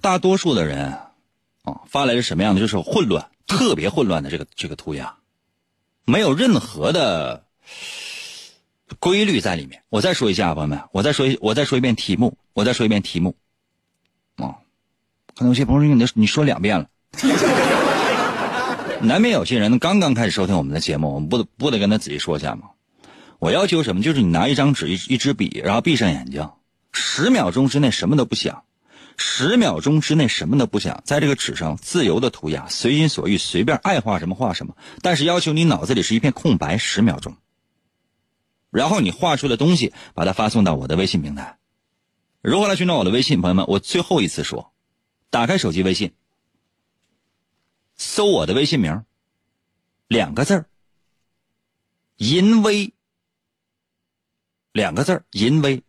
[0.00, 0.98] 大多数的人
[1.62, 2.60] 啊，发来是什么样的？
[2.60, 5.16] 就是混乱，特别混乱的这个这个涂鸦，
[6.04, 7.44] 没有任何的
[8.98, 9.82] 规律在里面。
[9.88, 13.36] 我再说一下，朋友们，我再说一，我再说一遍题目，我再说一遍题目。
[14.36, 14.56] 啊，
[15.36, 16.88] 可能有些朋友说你你说两遍了，
[19.02, 22.70] 难免有些人刚刚开始收听我们的节目，我们不得不得跟他仔细说一下吗？
[23.38, 24.02] 我要求什么？
[24.02, 26.50] 就是你拿一张纸、一一支笔，然后闭上眼睛，
[26.92, 28.62] 十秒钟之内什么都不想。
[29.22, 34.74] 十秒钟之内什么都不想，在这个纸上自由的涂鸦，随心所欲，随便爱画什么画什么。
[35.02, 37.36] 但是要求你脑子里是一片空白，十秒钟。
[38.70, 41.58] 然后你画出的东西，把它发送到我的微信平台。
[42.40, 43.42] 如何来寻找我的微信？
[43.42, 44.72] 朋友们，我最后一次说，
[45.28, 46.14] 打开手机微信，
[47.96, 49.04] 搜我的微信名，
[50.08, 50.66] 两个字儿，
[52.16, 52.94] 淫威，
[54.72, 55.82] 两个字儿，淫威。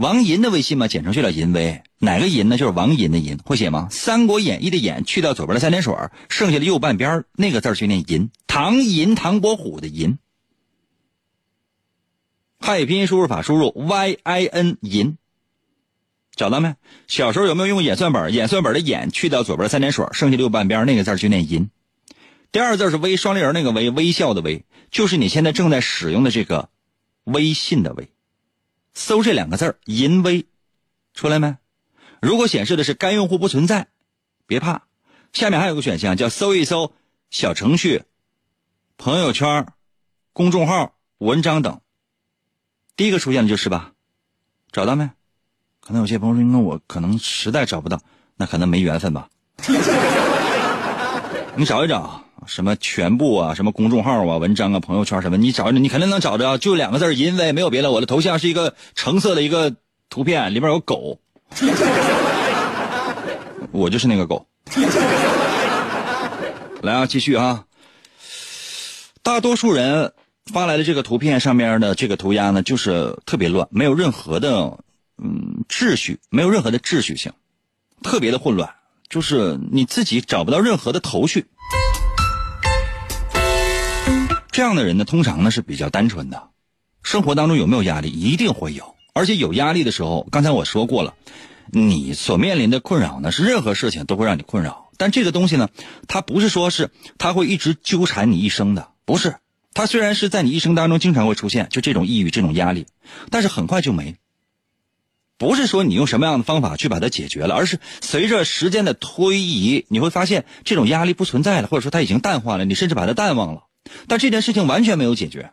[0.00, 1.82] 王银的微信嘛，简称就叫淫威。
[1.98, 2.56] 哪个银呢？
[2.56, 3.88] 就是王银的银，会写吗？
[3.94, 5.94] 《三国演义》的演去掉左边的三点水，
[6.30, 8.30] 剩下的右半边那个字就念银。
[8.46, 10.18] 唐银，唐伯虎的银。
[12.58, 15.18] 汉语拼音输入法输入 y i n 银，
[16.34, 16.76] 找到没？
[17.06, 18.32] 小时候有没有用演算本？
[18.32, 21.68] 演算本的演去掉左边三点水，剩下的右半边那个字就念银。
[22.52, 26.70] 第二字是微双立人那个微，微笑的微，就是你现在正在使用的这个
[27.24, 28.08] 微信的微。
[29.00, 30.44] 搜这两个字淫威”，
[31.14, 31.56] 出来没？
[32.20, 33.88] 如果显示的是该用户不存在，
[34.46, 34.82] 别怕，
[35.32, 36.92] 下面还有个选项叫搜一搜
[37.30, 38.02] 小程序、
[38.98, 39.68] 朋友圈、
[40.34, 41.80] 公众号、文章等。
[42.94, 43.92] 第一个出现的就是吧？
[44.70, 45.08] 找到没？
[45.80, 48.02] 可能有些朋友说，那我可能实在找不到，
[48.36, 49.30] 那可能没缘分吧。
[51.56, 52.19] 你找一找。
[52.46, 57.90] 什么全部啊，什么公众号啊，文章啊，朋友圈什么，你找你肯定能找着，就两个字因为没有别的。
[57.90, 59.74] 我的头像是一个橙色的一个
[60.08, 61.18] 图片，里面有狗，
[63.72, 64.46] 我就是那个狗。
[66.82, 67.64] 来啊，继续啊。
[69.22, 70.14] 大多数人
[70.46, 74.78] 发来的这个图片上面的这个涂鸦呢，就是特别乱，没有任何的
[75.22, 77.32] 嗯秩序，没有任何的秩序性，
[78.02, 78.70] 特别的混乱，
[79.10, 81.46] 就是你自己找不到任何的头绪。
[84.50, 86.48] 这样的人呢，通常呢是比较单纯的。
[87.02, 88.10] 生活当中有没有压力？
[88.10, 88.94] 一定会有。
[89.12, 91.14] 而且有压力的时候，刚才我说过了，
[91.70, 94.90] 你所面临的困扰呢，是任何事情都会让你困扰。
[94.96, 95.68] 但这个东西呢，
[96.08, 99.36] 它不是说是它会一直纠缠你一生的，不是。
[99.72, 102.86] 它虽然是在你一生当中经常会出现，就这种抑郁、这种压力，
[103.30, 104.16] 但是很快就没。
[105.38, 113.62] 不是说你用什么样的方法去把它解决了，而是随着时间的推移，你会发现这种压力不存在了，或者说它已经淡化了，你甚至把它淡忘了。
[114.08, 115.52] 但这件事情完全没有解决，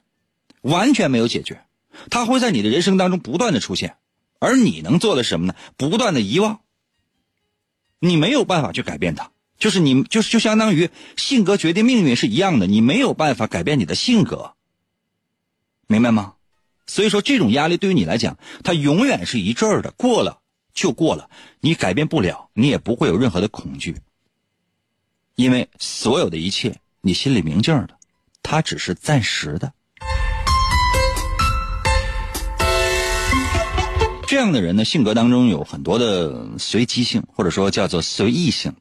[0.61, 1.65] 完全没有解决，
[2.09, 3.97] 它会在你的人生当中不断的出现，
[4.39, 5.55] 而你能做的是什么呢？
[5.77, 6.59] 不断的遗忘。
[7.99, 14.53] 你没有办法去改变它，就是你就是就相当于性格决定命运是一样的，你没有办法改变你的性格，
[15.87, 16.35] 明白吗？
[16.85, 20.41] 所以说这种压力对于你来讲，它永远是一阵儿的，过了
[20.75, 23.95] 就过了，你改变不了，你也不会有任何的恐惧，
[25.35, 27.96] 因为所有的一切你心里明镜的。
[28.49, 29.73] 它只是暂时的。
[34.25, 38.73] 这样的人呢，性格当中有很多的随机性，或者说叫做随意性。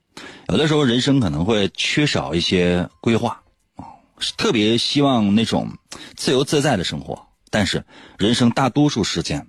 [0.48, 3.42] 有的时候，人生可能会缺少一些规划
[3.74, 3.84] 啊，
[4.36, 5.68] 特别希望那种
[6.14, 7.26] 自由自在的生活。
[7.50, 7.84] 但是
[8.18, 9.44] 人生大多数时间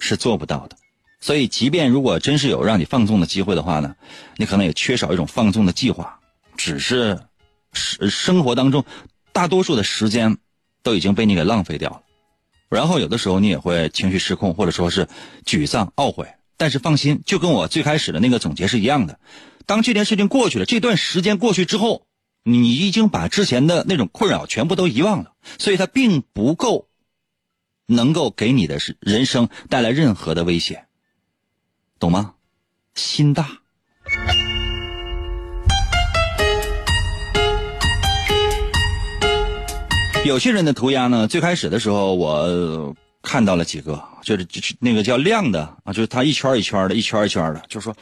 [0.00, 0.76] 是做不到的。
[1.20, 3.94] 所以，即便如果真是有让你放纵的机会的话呢，
[4.36, 6.18] 你可能也缺少一种放纵的计划，
[6.56, 7.18] 只是
[7.72, 8.84] 生生活当中
[9.32, 10.38] 大多数的时间
[10.82, 12.02] 都已经被你给浪费掉了。
[12.68, 15.08] 然后有的时候你也会情绪失控，或者说是
[15.44, 16.28] 沮丧、懊悔。
[16.56, 19.18] 但是放心，就跟我最开始的那个总结是一样的。
[19.66, 22.06] 当这件事情过去了，这段时间过去之后，
[22.44, 26.88] 你已经把之前的那种困扰全部都遗忘了，所以它并不够
[27.86, 30.86] 能够给你的是人生带来任何的威胁。
[31.98, 32.34] 懂吗？
[32.94, 33.61] 心大。
[40.24, 47.94] 有些人的涂鸦呢，最开始的时候我看到了几个，就是就是那个叫亮的啊，就是它一圈一圈的，一圈一圈的，就是说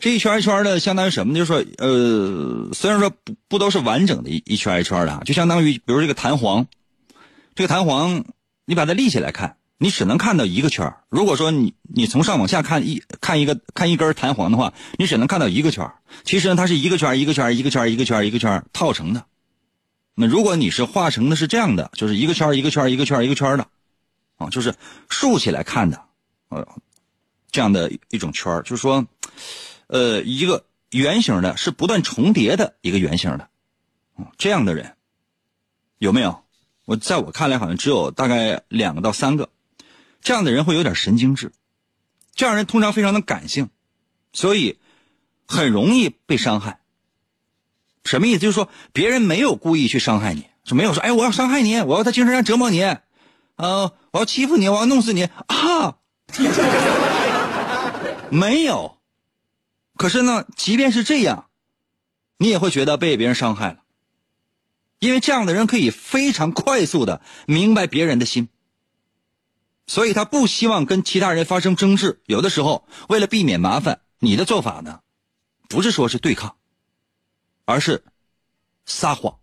[0.00, 1.34] 这一圈一圈的相当于什么？
[1.34, 6.66] 就是说呃，虽然说不不都是完整的一一圈一圈的，就相当于比如这个弹簧，
[7.54, 8.24] 这个弹簧
[8.66, 9.56] 你把它立起来看。
[9.78, 15.90] 你只能看到一个圈如果说你你从上往下看一看一个看一根弹簧的话，你只能看到一个圈
[16.22, 19.24] 其实呢，它是一个圈一个圈一个圈一个圈一个圈套成的。
[20.14, 23.66] 那如果你是画成的是这样的，就是一个圈一个圈一个圈一个圈的，
[24.36, 24.74] 啊，就是
[25.08, 26.04] 竖起来看的，
[26.48, 26.66] 呃，
[27.50, 29.06] 这样的一种圈就是说，
[29.86, 33.48] 呃，一个圆形的是不断重叠的一个圆形的，
[34.16, 34.96] 啊这样的人
[35.98, 36.42] 有没有？
[36.84, 39.48] 我在我看来，好像只有大概两个到三个。
[40.20, 41.52] 这样的人会有点神经质，
[42.34, 43.70] 这样人通常非常的感性，
[44.32, 44.78] 所以
[45.46, 46.80] 很容易被伤害。
[48.04, 48.38] 什么意思？
[48.38, 52.82] 就是说别人没有故意去伤害你，是没有说，哎，我要伤害你，我要在精神上折磨你，
[53.56, 55.96] 呃，我要欺负你，我要弄死你啊！
[58.30, 58.98] 没有。
[59.96, 61.46] 可是呢，即便是这样，
[62.38, 63.78] 你也会觉得被别人伤害了，
[64.98, 68.48] 因为这样的人可以非常快速的明白别人的心。
[69.86, 72.22] 所以他不希望跟其他人发生争执。
[72.26, 75.00] 有的时候，为了避免麻烦，你的做法呢，
[75.68, 76.56] 不是说是对抗，
[77.64, 78.02] 而是
[78.86, 79.36] 撒谎。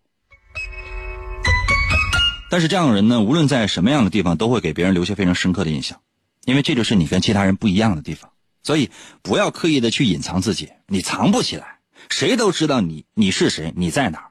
[2.50, 6.00] 但是这样的人呢，无论在什么样的地方，都会给别人留下非常深刻的印象，
[6.44, 8.30] 因为这就是你跟其他人不一样的地方。
[8.62, 8.90] 所以
[9.22, 14.30] 不要刻意的去隐藏自己，你藏不起来，谁都知道你你是谁，你在哪。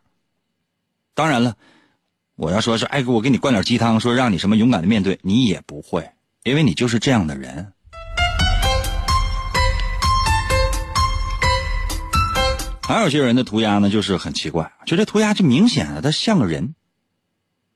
[1.14, 1.56] 当然了。
[2.36, 6.10] 我要说是，哎，我给你灌点鸡汤，说让你什么勇敢的面对，你也不会，
[6.44, 7.74] 因为你就是这样的人。
[12.90, 16.74] 还有些人的涂鸦呢，就是很奇怪，就这涂鸦就明显的，它像个人，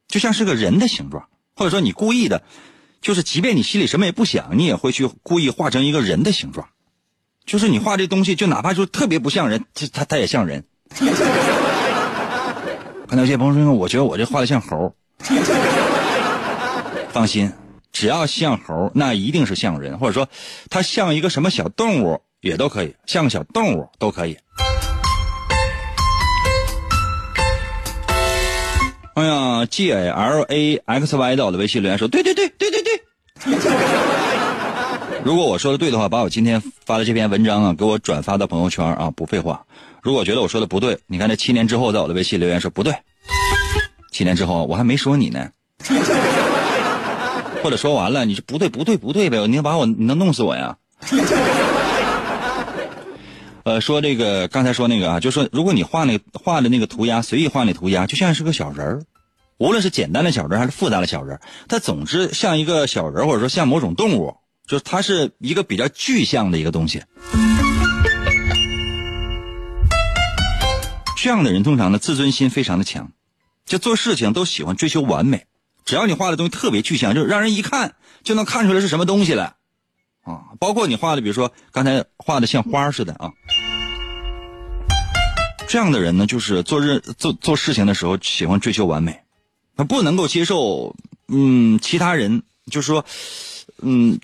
[0.07, 2.41] 就像是个人的形状，或者说你故意的，
[2.99, 6.67] 就是即便你心里什么也不想，你也会去故意画成一个人的形状，
[7.45, 10.65] 就是你画这东西，就哪怕就特别不像人，它它它也像人。
[13.11, 14.95] 有些朋友说：“我觉得我这画的像猴。”
[17.13, 17.53] 放心，
[17.91, 20.27] 只要像猴，那一定是像人，或者说
[20.71, 24.39] 它像一个什么小动物也都可以，像个小动物都可以。
[29.13, 33.01] 哎呀，G L A X Y 到我的微信留言说：“对对对对对对。”
[35.23, 39.11] 如果我说的对的话，把我今天发的这篇文章啊，给我转发到朋友圈啊！
[39.15, 39.63] 不废话。
[40.01, 42.93] 如果觉得我说的不对，你看这七年之后在我的微信留言说不对，
[44.11, 45.47] 七年之后我还没说你呢，
[47.63, 50.75] 或者说完了你说不对不对不对呗，你能把我你能弄死我呀？
[53.63, 59.03] 呃，说这个刚才说那个啊，就说如果你画那画的那个涂鸦随意画那涂鸦，就像是个小人儿，
[59.57, 61.39] 无论是简单的小人还是复杂的小人，
[61.69, 64.35] 它总之像一个小人或者说像某种动物，
[64.67, 67.03] 就是它是一个比较具象的一个东西。
[71.17, 73.11] 这样的人通常呢自尊心非常的强，
[73.65, 75.45] 就做事情都喜欢追求完美。
[75.85, 79.53] 只要你画的东西特别具象，就是让人一看就能看出来是什么东西来，
[80.23, 83.31] 啊，包括你画的，比如说刚才画的像花似的啊。
[85.67, 89.21] 这样的人呢，就是做任做做事情的时候喜欢追求完美，
[89.75, 90.95] 他不能够接受，
[91.27, 93.03] 嗯，其他人就是说，
[93.81, 94.19] 嗯，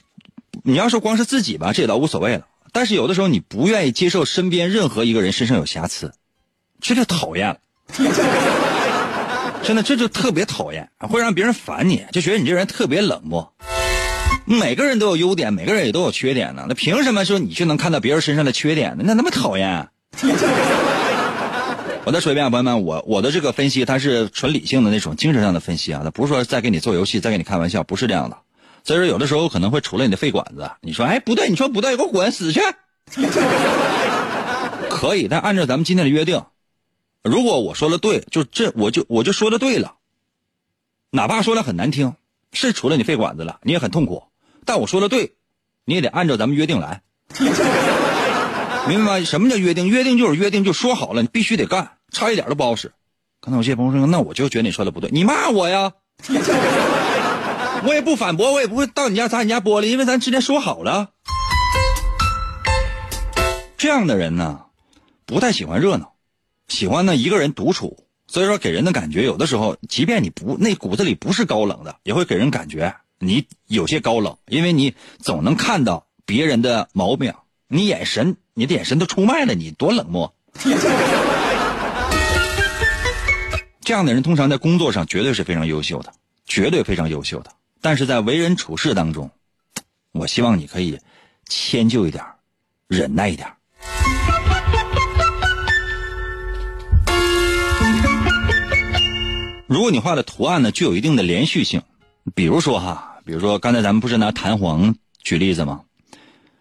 [0.63, 2.45] 你要说光是自己吧，这也倒无所谓了。
[2.71, 6.13] 但是有的时候你不愿意接受身边任何一个人身上有瑕疵。
[6.79, 7.57] 这就讨厌了，
[9.63, 13.51] 真的这就特别讨厌，会让别人烦你，就觉得你这人特别冷漠。
[14.49, 19.03] 每个人都有优点，每个人也都有缺点呢，那凭什么说你就能看到别人身上的缺点呢？
[19.05, 19.87] 那那么讨厌。
[22.03, 28.37] 我再说一遍，啊朋友们，我我的这个分析它是纯理性的那种精神上的分析啊，它不是说在给你做游戏，在给你开玩笑，不是这样的。
[28.83, 30.71] 所以说，有的时候可能会杵了你的肺管子。
[30.81, 32.59] 你说，哎，不对，你说不对，给我滚死去。
[34.89, 36.43] 可以，但按照咱们今天的约定。
[37.23, 39.93] 如果我说的对，就这我就我就说的对了，
[41.11, 42.15] 哪怕说的很难听，
[42.51, 44.23] 是除了你肺管子了，你也很痛苦。
[44.65, 45.35] 但我说的对，
[45.85, 47.01] 你也得按照咱们约定来，
[48.87, 49.25] 明白吗？
[49.25, 49.87] 什么叫约定？
[49.87, 52.91] 约定就是约定，就说好了，你必须得干，差一点都不好使。
[53.41, 55.93] 刚才有些朋友说，那我就觉得你说的不对，你骂我呀，
[57.85, 61.11] 我也不反驳，我也不会到你家砸你家玻璃，因为咱之前说好了。
[63.77, 64.65] 这样的人呢，
[65.25, 66.13] 不太喜欢热闹，
[66.67, 77.33] 喜欢呢一个人独处，所以说给人的感觉有的时候，即便你不那骨子里不是高冷的，也会给人感觉你有些高冷，因为你总能看到别人的毛病，
[77.67, 80.33] 你眼神你的眼神都出卖了你，多冷漠。
[83.81, 86.13] 这样的人通常在工作上绝对是非常优秀的，
[86.45, 87.51] 绝对非常优秀的，
[87.81, 89.29] 但是在为人处事当中，
[90.13, 90.97] 我希望你可以
[91.45, 92.23] 迁就一点，
[92.87, 93.49] 忍耐一点。
[99.67, 101.81] 如果你画的图案呢具有一定的连续性，
[102.35, 105.81] 比如说哈，比如说刚才咱们不是拿弹簧举例子吗？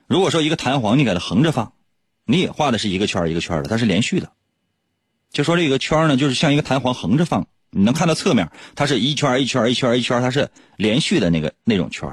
[0.07, 1.73] 如果说一个弹簧你给它横着放，
[2.27, 4.33] 你也画的是一个圈一个圈的，它是连续的。
[5.33, 12.13] 就说这个圈呢，就是像一个弹簧横着放，你能看到侧面，它是一圈一圈一圈一圈，它是连续的那个那种圈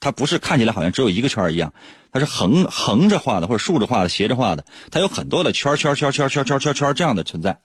[0.00, 1.72] 它不是看起来好像只有一个圈一样，
[2.12, 7.58] 它是横横着画的或者竖着画的斜着画的，它有很多的圈圈圈圈圈圈圈圈这样的存在。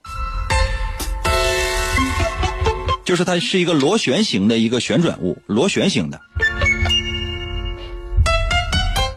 [3.10, 6.22] 就是它是一个螺旋形的一个旋转物，螺旋形的。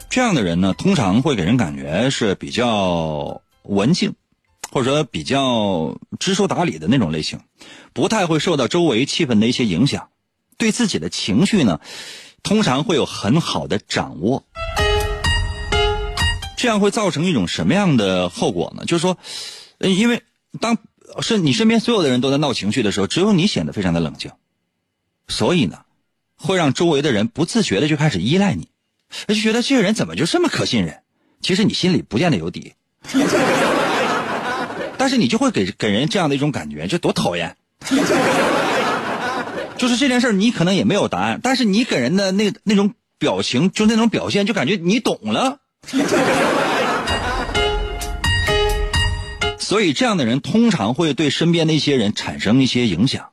[0.08, 4.14] 这样的人呢，通常会给人感觉是比较文静，
[4.70, 7.40] 或者说比较知书达理的那种类型，
[7.92, 10.08] 不太会受到周围气氛的一些影响，
[10.56, 11.78] 对自己的情绪呢，
[12.42, 14.42] 通常会有很好的掌握。
[16.56, 18.86] 这样会造成一种什么样的后果呢？
[18.86, 19.18] 就是说，
[19.80, 20.22] 因为
[20.62, 20.78] 当。
[21.20, 24.30] 是你身边所有的人都在闹情绪的时候，只有你显得非常的冷静，
[25.28, 25.80] 所以呢，
[26.36, 28.68] 会让周围的人不自觉的就开始依赖你，
[29.28, 31.02] 就觉得这个人怎么就这么可信任？
[31.40, 32.74] 其实你心里不见得有底，
[34.96, 37.56] 但是你就会给给人这样的一种感觉，这多讨厌！
[39.76, 45.58] 就是这件事你可能也没有答案，但是你给人的那那种表情，就那种表现，就感觉你懂了。
[49.72, 53.30] 所以，这样的人通常会对身边的一些人产生一些影响。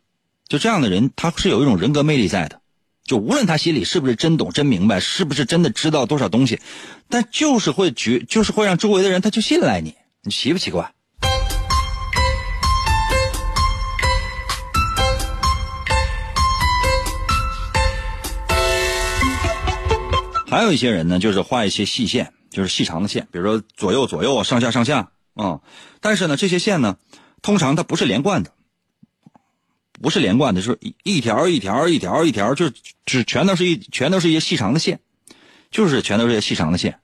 [0.47, 2.61] 就这样的人，他是有一种人格魅力在的。
[3.03, 6.61] 就无论他心里是不是真懂、真明白，是不是真的知道多少东西，
[7.09, 9.95] 但就是会觉，就是会让周围的人他就信赖你。
[10.23, 10.89] 你奇不奇怪？
[20.49, 25.09] 还有一些人呢，就是画一些细线，就是细长的线，比如说左右、左右、上下、上下。
[25.39, 25.61] 啊，
[26.01, 26.97] 但是呢，这些线呢，
[27.41, 28.51] 通常它不是连贯的，
[30.01, 32.69] 不是连贯的，是一条一条一条一条，就
[33.05, 34.99] 只全都是一全都是一些细长的线，
[35.71, 36.99] 就是全都是一些细长的线，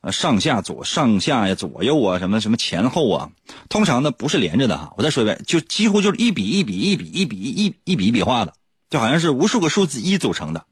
[0.00, 3.30] 呃，上下左上下呀，左右啊，什么什么前后啊，
[3.68, 4.94] 通常呢不是连着的哈。
[4.96, 8.54] 我再说一遍，就几乎就是一笔一笔一笔一笔一一笔一笔画的，
[8.88, 10.64] 就好像是无数个数字一组成的。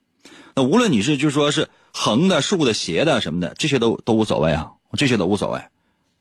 [0.54, 5.60] 那无论你是就说是横的、竖的、斜的什么的，这些都都无所谓啊，这些都无所谓。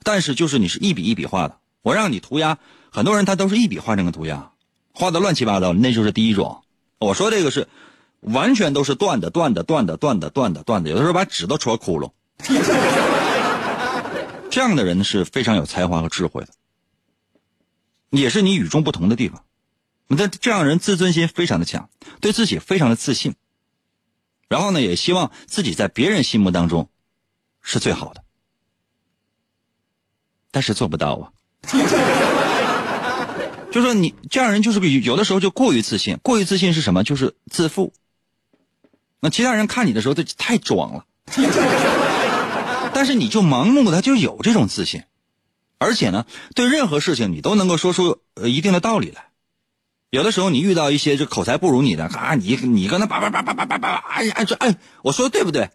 [0.04, 2.58] 但是就是你是一笔一笔画的，我让你涂鸦，
[2.92, 4.52] 很多人他都是一笔画成个涂鸦，
[4.94, 6.64] 画的乱七八糟，那就是第一种。
[6.98, 7.68] 我说这个是
[8.20, 12.12] 完全都是断的，断的，断的，断的，断的，断的，有的时候把纸都戳窟窿。
[14.50, 16.50] 这样的人是非常有才华和智慧的，
[18.10, 19.44] 也是你与众不同的地方。
[20.08, 21.90] 那这样人自尊心非常的强，
[22.20, 23.36] 对自己非常的自信，
[24.50, 26.90] 然后呢，也希望自己在别人心目当中
[27.62, 28.22] 是最好的。
[30.52, 31.30] 但是做不到啊！
[33.72, 37.06] 就说你这样人就是个有的时候就过于自信，过于自信是什么？
[37.06, 37.94] 就是自负。
[39.22, 41.06] 那其他人看你的时候，他太装了。
[42.94, 45.04] 但是你就盲目的就有这种自信，
[45.78, 49.28] 而且呢，对任何事情你都能够说出呃一定的道理来。
[50.10, 55.70] 有的时候你遇到一些就口才不如你的啊，你你跟他叭叭叭叭叭叭叭，哎呀，这哎，我说的对不对？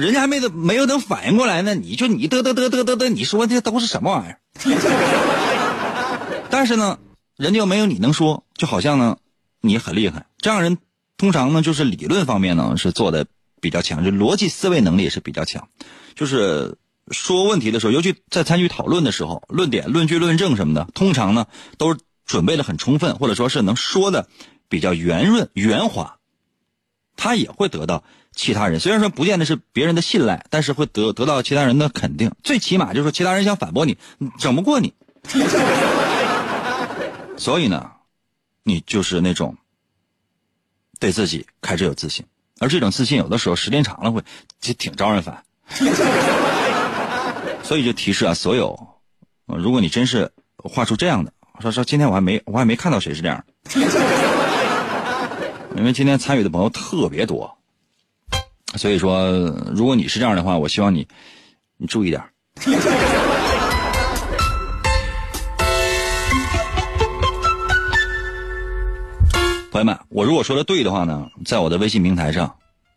[0.00, 4.40] 人家还没等没有等反应过来呢，你就你嘚嘚嘚嘚嘚嘚，你说这都是什么玩意儿？
[6.50, 6.98] 但是呢，
[7.36, 9.18] 人家又没有你能说，就好像呢，
[9.60, 10.26] 你很厉害。
[10.38, 10.78] 这样人
[11.16, 13.26] 通常呢，就是理论方面呢是做的
[13.60, 15.68] 比较强，就逻辑思维能力也是比较强，
[16.14, 16.76] 就是
[17.10, 21.46] 说问题的时候，尤其在参与讨论的时候，论点、论据、论证什么的，通常呢
[21.78, 21.96] 都
[22.26, 24.28] 准备的很充分，或者说是能说的
[24.68, 26.16] 比较圆润、圆滑，
[27.16, 28.02] 他也会得到。
[28.40, 32.32] 其他人虽然说不见得是别人的信赖，但是会得得到其他人的肯定。
[32.42, 33.98] 最起码就是说，其他人想反驳你，
[34.38, 34.94] 整不过你。
[37.36, 37.90] 所以呢，
[38.62, 39.58] 你就是那种
[40.98, 42.24] 对自己开始有自信，
[42.60, 44.22] 而这种自信有的时候时间长了会
[44.58, 45.44] 就挺招人烦。
[47.62, 48.88] 所以就提示啊，所有，
[49.44, 53.70] 如果你真是画出这样的，说说今天我还没我还没看到谁是这样的，
[55.76, 57.58] 因为今天参与的朋友特别多，
[58.76, 59.30] 所以说
[59.74, 61.06] 如果你是这样的话，我希望你
[61.76, 62.22] 你注意点。
[69.70, 72.52] 朋友们，我如果说的对的话呢，在我的微信平台上，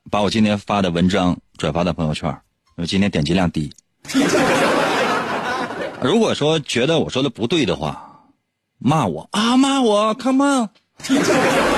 [0.09, 2.29] 把我今天发的文章转发到朋友圈，
[2.77, 3.71] 因为今天点击量低。
[6.01, 8.25] 如果说觉得我说的不对的话，
[8.79, 11.72] 骂我啊，骂我，come on。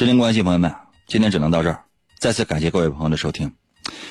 [0.00, 0.74] 时间关系，朋友们，
[1.06, 1.84] 今天只能到这儿。
[2.18, 3.52] 再次感谢各位朋友的收听。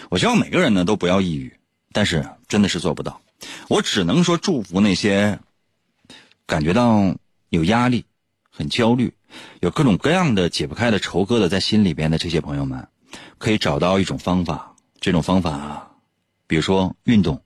[0.09, 1.57] 我希望每个人呢都不要抑郁，
[1.93, 3.21] 但是真的是做不到。
[3.69, 5.39] 我只能说祝福那些。
[6.45, 7.15] 感觉到
[7.49, 8.05] 有压力、
[8.51, 9.15] 很焦虑、
[9.61, 12.87] 有各种各样的解不开的愁疙瘩在心里边的这些朋友们，
[13.39, 14.75] 可以找到一种方法。
[15.01, 15.95] 这种方法，
[16.45, 17.41] 比如说运动，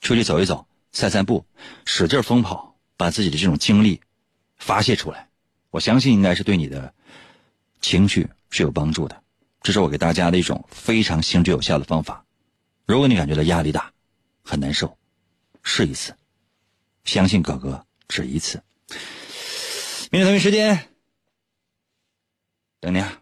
[0.00, 1.44] 出去走一走、散散步、
[1.84, 4.00] 使劲疯跑，把自己的这种精力
[4.56, 5.28] 发泄出来。
[5.68, 6.94] 我相信应该是对你的
[7.80, 9.22] 情绪是有帮助的。
[9.62, 12.24] 这是我给大家的一种非常行之有效的方法。
[12.86, 13.92] 如果你感觉到压力大、
[14.42, 14.96] 很难受，
[15.62, 16.14] 试一次，
[17.04, 17.84] 相信哥哥。
[18.08, 18.62] 只一次，
[20.10, 20.88] 明天同一时间
[22.80, 23.20] 等你啊。